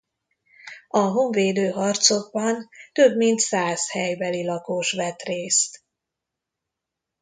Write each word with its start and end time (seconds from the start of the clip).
A 0.87 0.99
honvédő 0.99 1.69
harcokban 1.69 2.69
több 2.91 3.15
mint 3.15 3.39
száz 3.39 3.89
helybeli 3.91 4.45
lakos 4.45 4.91
vett 4.91 5.21
részt. 5.21 5.83